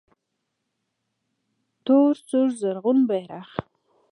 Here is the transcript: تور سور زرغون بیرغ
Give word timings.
تور 1.85 2.13
سور 2.27 2.47
زرغون 2.59 2.99
بیرغ 3.09 3.49